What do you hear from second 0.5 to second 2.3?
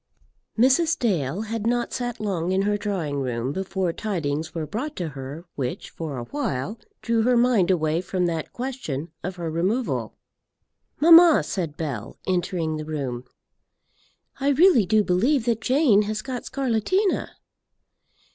Mrs. Dale had not sat